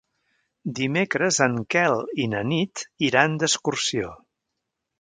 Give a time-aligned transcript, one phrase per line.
[0.79, 4.13] Dimecres en Quel i na Nit iran d'excursió.